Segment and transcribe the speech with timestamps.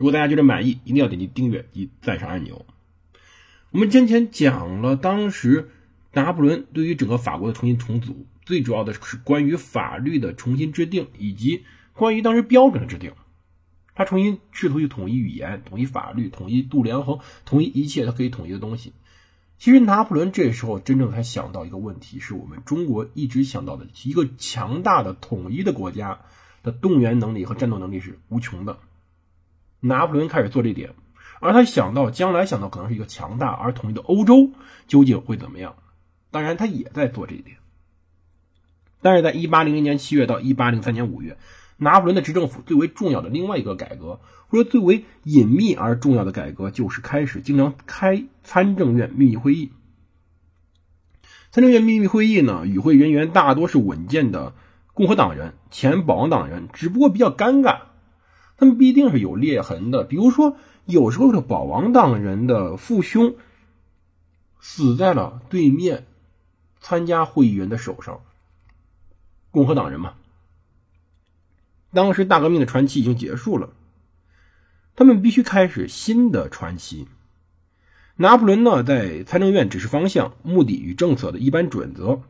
[0.00, 2.64] 如果大家觉得满意，一定要点击订阅及赞赏按钮。
[3.70, 5.68] 我们先前讲了当时
[6.14, 8.26] 拿破仑对于整个法国的重新重组。
[8.46, 13.12] 最主要的是关于法律的重新制定，以及关于当时标准的制定。
[13.94, 18.94] 他重新试图去统一语言、统一法律、统一度量衡、统一一切他可以统一的东西。
[19.58, 26.20] 其实拿破仑这时候真正才想到一个问题，是我们中国一直想到的一个强大的统一的国家
[26.62, 28.78] 的动员能力和战斗能力是无穷的。
[29.80, 30.94] 拿破仑开始做这点，
[31.40, 34.50] 而他想到将来想到可能是一个强大而统一的欧洲
[34.86, 35.74] 究竟会怎么样？
[36.30, 37.56] 当然，他也在做这一点。
[39.02, 41.38] 但是在1800年7月到1803年5月，
[41.78, 49.72] 拿破仑的执政府最为重要的另外一个改革，或者最为隐秘而重要的改革，就是开始经常开参政院秘密会议。
[51.50, 54.54] 参政院秘密会议呢，与会人员大多是稳健的
[54.92, 57.78] 共和党人、前保王党人，只不过比较尴尬，
[58.60, 60.04] 他们必定是有裂痕的。
[60.04, 63.34] 比如说，有时候的保王党人的父兄
[64.60, 66.06] 死在了对面
[66.78, 68.20] 参加会议员的手上。
[69.50, 70.12] 共和党人嘛，
[71.94, 73.70] 当时大革命的传奇已经结束了，
[74.94, 77.08] 他们必须开始新的传奇。
[78.16, 82.20] 拿破仑呢，在参政院指示方向、目的与政策的一般准则，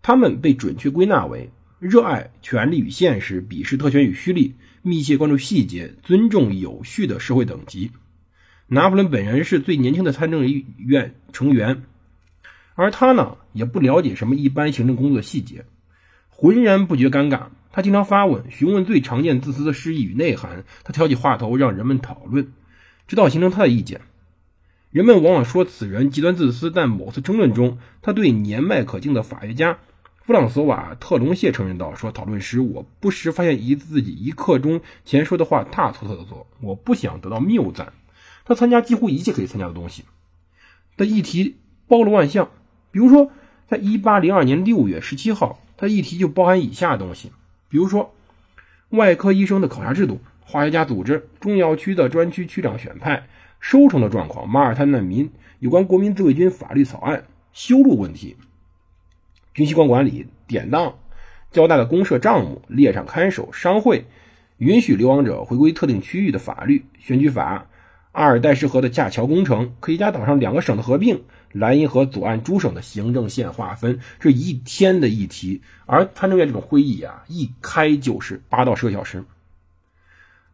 [0.00, 1.50] 他们被准确归纳为：
[1.84, 7.90] 热爱权力与现实，鄙视特权与虚力，密切关注细节，尊重有序的社会等级。
[8.68, 11.82] 拿破仑本人是最年轻的参政院成员。
[12.74, 15.66] 而他呢，也不了解什么一般行政工作的细节，
[16.30, 17.48] 浑然不觉尴尬。
[17.70, 20.64] 他经常发问，询问最常见自私的诗意与内涵。
[20.84, 22.50] 他挑起话头，让人们讨论，
[23.06, 24.00] 直到形成他的意见。
[24.90, 29.80] 人们往往说此人极端自私，但某次争论中，他对年迈可敬的法学家
[30.26, 36.46] 弗朗索瓦特隆谢承认道：“说讨论时，我不时发现一自己一刻钟前说的话大错特错。
[36.62, 37.92] 我不想得到谬赞。
[38.46, 40.04] 他参加几乎一切可以参加的东西，
[40.96, 42.48] 的议题包罗万象。”
[42.90, 43.32] 比如说，
[43.68, 47.30] 在一八零二年六月十七号，他议题就包含以下东西：
[47.68, 48.14] 比如说，
[48.88, 53.26] 外科医生的考察制度、化学家组织、中药区的专区区长选派、
[53.60, 58.36] 收成的状况、马耳他难民、有关国民自卫军法律草案、修路问题、
[59.54, 60.94] 军需官管理、典当、
[61.50, 64.04] 交大的公社账目、列场看守、商会、
[64.58, 67.66] 允许流亡者回归特定区域的法律、选举法、
[68.12, 71.22] 阿尔代什河的架桥工程、科西嘉岛上两个省的合并。
[71.52, 75.62] 莱茵河左岸诸省的行政线划分，这一天的议题。
[75.86, 79.24] 而参政院这种会议啊，一开就是八到十个小时。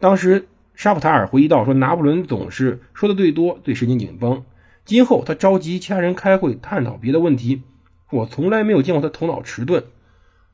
[0.00, 4.44] 当时沙普塔尔回忆到说，拿破仑总是说的最多，最神经紧绷。
[4.84, 7.62] 今后他召集其他人开会探讨别的问题，
[8.10, 9.84] 我从来没有见过他头脑迟钝。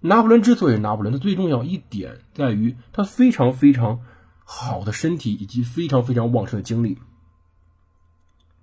[0.00, 4.00] 拿破仑之所以是拿破仑，他最重要一点在于他非常非常
[4.44, 6.98] 好的身体以及非常非常旺盛的精力。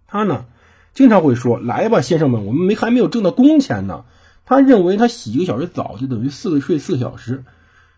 [0.08, 0.46] 他呢？
[0.94, 4.04] 经常会说：“来吧，先生们，我们没还没有挣到工钱呢。”
[4.46, 7.46] 他认为他洗一个小时澡就等于四个睡四个小时。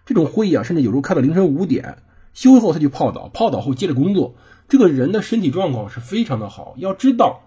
[0.05, 2.03] 这种会议啊，甚至有时候开到凌晨五点，
[2.35, 4.35] 休息后他就泡澡，泡澡后接着工作。
[4.69, 6.75] 这个人的身体状况是非常的好。
[6.77, 7.41] 要知道，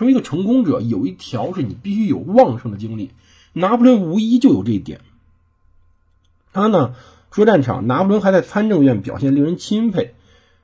[0.00, 3.10] 成为一个成功者，有一条是你必须有旺盛的精力。
[3.52, 5.02] 拿破仑无疑就有这一点。
[6.54, 6.94] 他呢，
[7.30, 10.14] 说战场，拿破仑还在参政院表现令人钦佩。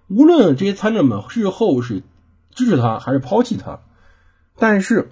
[0.08, 2.02] 无论这些参政们日后是
[2.54, 3.80] 支持他还是抛弃他。
[4.56, 5.10] 但是，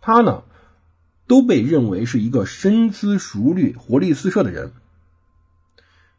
[0.00, 0.44] 他呢，
[1.26, 4.74] 都被认为是一个深思熟虑、活力四射的人。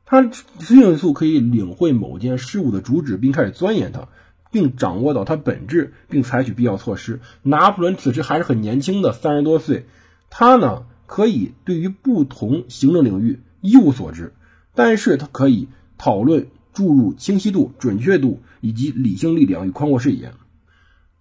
[0.03, 4.09] 他迅速可以领会某件事物的主旨，并开始钻研它，
[4.55, 7.19] 并掌握到它本质，并采取必要措施。
[7.43, 9.85] 拿破仑此时还是很年轻的，三十多岁。
[10.29, 14.31] 他呢，可以对于不同行政领域一无所知，
[14.73, 15.67] 但是他可以
[15.97, 20.31] 讨论注入清晰度、准确度以及理性力量与宽阔视野。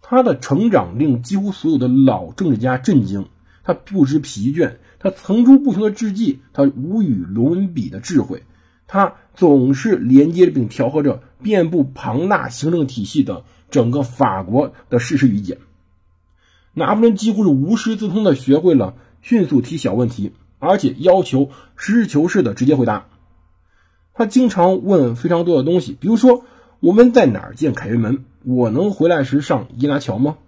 [0.01, 3.27] 他的成长令几乎所有的老政治家震惊。
[3.65, 8.45] 他不知疲倦，他层出不穷的智计，他无与伦比的智慧，
[8.87, 15.59] 他总是连接并调和着遍布庞大行政体系的整个法国的事实与解。
[16.73, 23.07] 拿破仑几乎是无师自通的学会了迅速提小问题，而且要求实事求是的直接回答。
[24.15, 26.45] 他经常问非常多的东西，比如说
[26.81, 28.25] 我们在哪儿建凯旋门？
[28.43, 30.39] 我能回来时上伊拉桥吗？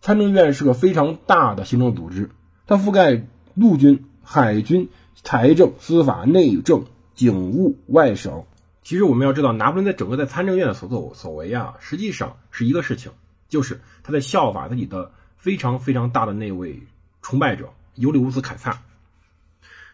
[0.00, 2.30] 参政院是个非常大的行政组织，
[2.66, 3.24] 它覆盖
[3.54, 4.88] 陆军、海军、
[5.22, 6.84] 财政、司法、内政、
[7.14, 8.44] 警务、外省。
[8.82, 13.12] 其实我们要知道，拿破仑在整个在参政院的所作所为啊，实际上是一个事情，
[13.48, 16.82] 就是他在效法自己的非常非常大的那位
[17.22, 18.82] 崇拜者尤利乌斯·凯撒。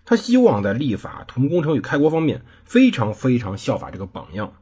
[0.06, 4.54] 他希望在立法、土木工程与开国方面非常非常效法这个榜样。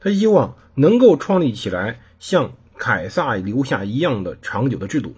[0.00, 5.14] 他希望能够创立起来像凯撒留下一样的长久的制度。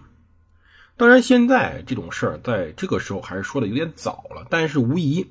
[0.96, 5.28] 当然，现在这种事儿在这个时候还是说的有点早了，但是无疑。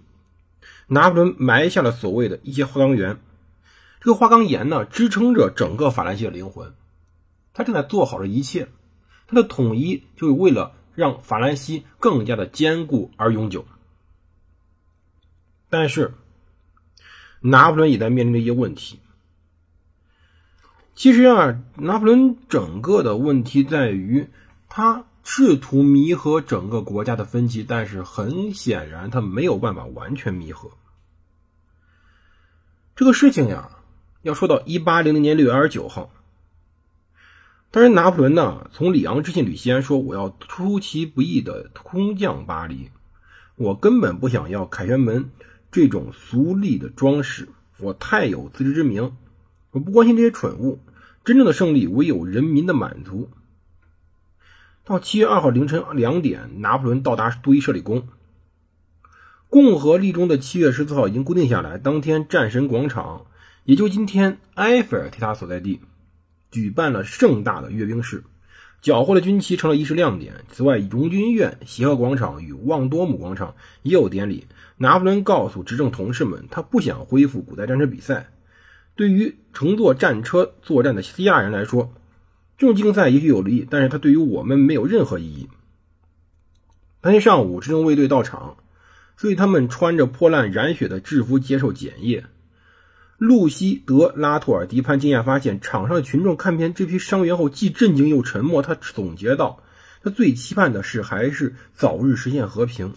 [0.89, 3.19] 拿破仑埋下了所谓的一些花岗岩，
[4.01, 6.73] 这个花岗岩呢，支撑着整个法兰西的灵魂。
[7.53, 8.67] 他正在做好这一切，
[9.27, 13.65] 他的统一就是为了让法兰西更加的坚固而永久。
[15.69, 16.13] 但是，
[17.39, 18.99] 拿破仑也在面临着一些问题。
[20.95, 24.27] 其实啊，拿破仑整个的问题在于
[24.67, 25.05] 他。
[25.23, 30.71] 试图弥合整个国家的分歧，但是很显然他没有办法完全弥合。
[32.95, 33.69] 这个事情呀，
[34.23, 36.11] 要说到一八零零年六月二十九号，
[37.71, 42.89] 当然拿破仑呢从里昂致信吕西安说：“我要出其不意的空降巴黎，
[43.55, 45.29] 我根本不想要凯旋门
[45.71, 49.15] 这种俗丽的装饰，我太有自知之明，
[49.71, 50.79] 我不关心这些蠢物。
[51.23, 53.29] 真正的胜利唯有人民的满足。”
[54.89, 58.07] 到七月二号凌晨两点，拿破仑到达杜伊舍里宫。
[59.47, 63.27] 共和历中的七月十四号已经固定下来，当天战神广场，
[63.65, 65.79] 也就今天埃菲尔铁塔所在地，
[66.49, 68.23] 举办了盛大的阅兵式，
[68.81, 70.33] 缴获的军旗成了仪式亮点。
[70.49, 73.53] 此外，荣军院、协和广场与旺多姆广场
[73.83, 74.47] 也有典礼。
[74.77, 78.31] 拿破仑告诉执政同事们，他不想恢复古代战车比赛。
[78.95, 81.93] 对于乘坐战车作战的希腊人来说，
[82.59, 85.47] 这种竞赛也许有利，但是它对于我们没有任何意义。
[86.99, 88.57] 当天上午，执政卫队到场，
[89.15, 92.25] 所以他们穿着破烂染血的制服接受检验。
[93.17, 98.61] 露西·德拉托尔迪潘惊讶发现，场上的群众看遍这批伤员后，既震惊又沉默。
[98.61, 99.63] 他总结道
[100.03, 102.93] ：“他最期盼的是还是早日实现和平。”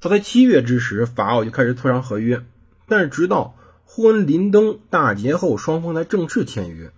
[0.00, 2.44] 早在七月之时，法奥就开始磋商合约，
[2.86, 6.92] 但是直到霍恩林登大捷后，双方才正式签约。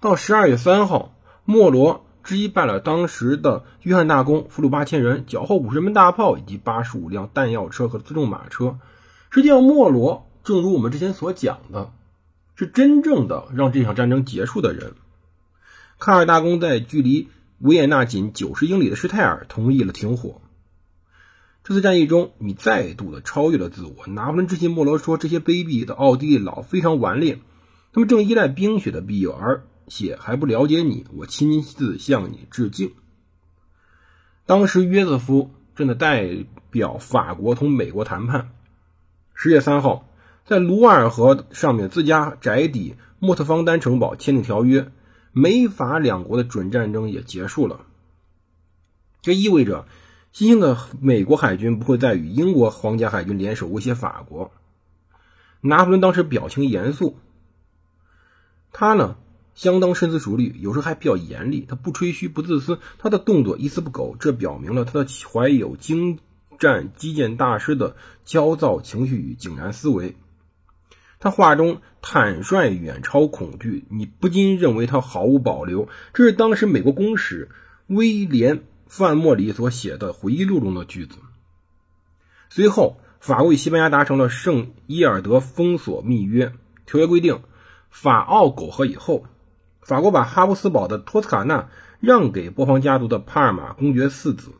[0.00, 1.14] 到十二月三号，
[1.44, 8.78] 莫罗击败了当时的约翰大公，俘虏八千人，缴获五十门大炮以及八十五辆弹药车和自重马车。
[9.28, 11.92] 实际上，莫罗正如我们之前所讲的，
[12.54, 14.94] 是真正的让这场战争结束的人。
[15.98, 20.40] 卡尔大公在距离维也纳仅九十英里的施泰尔同意了停火。
[21.62, 24.06] 这次战役中，你再度的超越了自我。
[24.06, 27.38] 拿破仑致信莫罗说：“这些卑鄙的奥地利佬非常顽劣，
[27.92, 32.94] 他们正依赖冰雪的庇佑而。”且还不了解你，我亲自向你致敬。
[34.46, 38.52] 当时约瑟夫正在代表法国同美国谈判。
[39.34, 40.08] 十月三号，
[40.46, 44.90] 在卢瓦尔河上面自家宅邸莫特方丹城堡签订条约，
[45.32, 47.80] 美法两国的准战争也结束了。
[49.22, 49.86] 这意味着
[50.32, 54.52] 新兴的美国海军不会再与英国皇家海军联手威胁法国。
[55.60, 57.16] 拿破仑当时表情严肃，
[58.72, 59.16] 他呢？
[59.60, 61.66] 相当深思熟虑，有时候还比较严厉。
[61.68, 66.18] 他不吹嘘，不自私，他的动作一丝不苟，这表明了他的怀有精
[66.58, 70.16] 湛击剑大师的焦躁情绪与井然思维。
[71.18, 75.90] 他话中坦率远超恐惧，你不禁认为他毫无保留。
[76.14, 77.50] 这是当时美国公使
[77.86, 81.18] 威廉·范莫里所写的回忆录中的句子。
[82.48, 86.54] 随后，法国与西班牙达成了圣伊尔德封锁密约
[86.86, 87.42] 条约，规定
[87.90, 89.26] 法奥苟合以后。
[89.82, 91.68] 法国把哈布斯堡的托斯卡纳
[92.00, 94.52] 让给波旁家族的帕尔马公爵四子，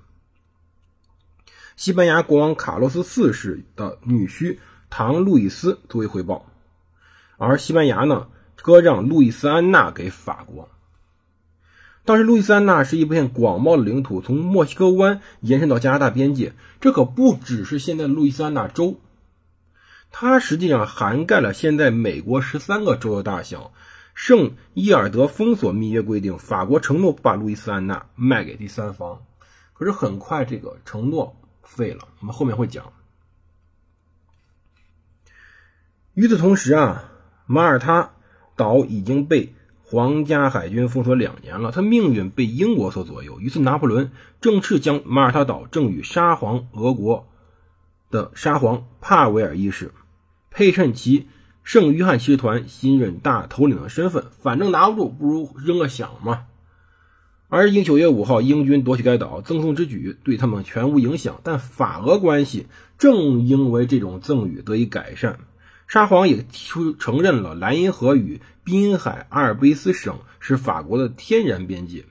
[1.77, 4.59] 西班牙国王卡洛斯四世的女婿
[4.89, 6.47] 唐路易斯作为回报，
[7.37, 10.69] 而西班牙呢割让路易斯安娜给法国。
[12.05, 18.99] 当时路易斯安娜是一片广袤的领土，从墨西哥湾延伸到加拿大边界，这可不只是现在的路易斯安那州，
[20.11, 23.73] 它实际上涵盖了现在美国十三个州的大小。
[24.23, 29.23] 圣伊尔德封锁密约规定，法国承诺不把路易斯安那卖给第三方。
[29.73, 32.07] 可是很快，这个承诺废了。
[32.21, 32.93] 我们后面会讲。
[36.13, 37.11] 与此同时啊，
[37.47, 38.11] 马耳他
[38.57, 43.41] 岛已经被皇家海军封锁两年了，他命运被英国所左右。
[43.41, 44.13] 于是，拿破仑
[44.43, 47.27] 正式将马耳他岛赠与沙皇俄国
[48.11, 49.95] 的沙皇帕维尔一世，
[50.51, 51.27] 配衬其
[51.63, 54.27] 圣约翰骑士团新任大头领的身份。
[54.41, 56.47] 反正拿不住，不如扔个响嘛。
[57.49, 61.41] 而因九月五号英军夺取该岛，赠送之举对他们全无影响。
[61.43, 65.41] 但法俄关系正因为这种赠与得以改善，
[65.89, 72.05] 沙皇也提出承认了莱茵河与滨海阿尔卑斯省是法国的天然边界。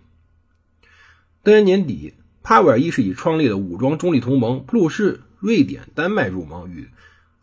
[1.41, 6.89] 当年年底，帕维尔一世以创立的武装中立同盟，普鲁士、瑞典、丹麦入盟，与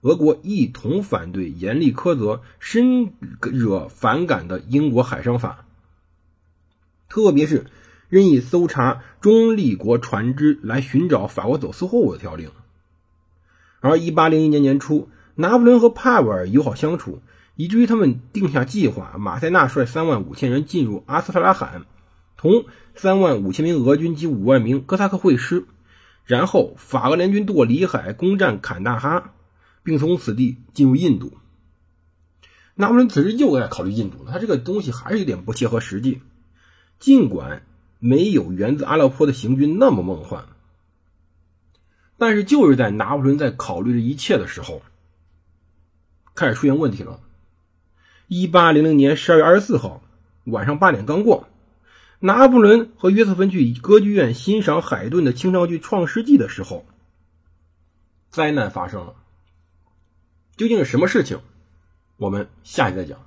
[0.06, 5.66] 俄国一同反对严厉苛责、深惹反感的英国海上法，
[7.08, 7.66] 特别是。
[8.08, 12.52] 任意搜查中立国船只来寻找法国走私货物的条令。
[13.80, 17.20] 而1801年年初，拿破仑和帕维尔友好相处，
[17.56, 21.82] 以至于他们定下计划：马塞纳率3万五千人进入阿斯特拉罕，
[22.36, 25.64] 同3万五千名俄军及5万名哥萨克会师，
[26.24, 29.32] 然后法俄联军渡过里海，攻占坎大哈，
[29.86, 31.38] 并从此地进入印度。
[32.74, 36.20] 拿破仑此时又在考虑印度他这个东西还是有点不切合实际，
[36.98, 37.62] 尽管。
[37.98, 40.44] 没有源自阿勒颇的行军那么梦幻，
[42.18, 44.82] 但是就是在拿破仑在考虑这一切的时候，
[46.34, 47.18] 开始出现问题了。
[48.28, 50.02] 一八零零年十二月二十四号
[50.44, 51.48] 晚上八点刚过，
[52.20, 56.84] 拿破仑和约瑟芬去歌剧院欣赏海顿的清唱剧《创世纪》的时候，
[58.28, 59.14] 灾难发生了。
[60.56, 61.38] 究竟是什么事情？
[62.16, 63.25] 我们下集再讲。